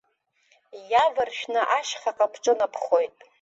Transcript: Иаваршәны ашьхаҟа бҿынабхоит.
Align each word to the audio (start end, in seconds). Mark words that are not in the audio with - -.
Иаваршәны 0.91 1.61
ашьхаҟа 1.77 2.25
бҿынабхоит. 2.31 3.15